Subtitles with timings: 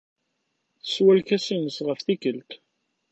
[0.83, 2.51] Teswa lkas-nnes ɣef tikkelt.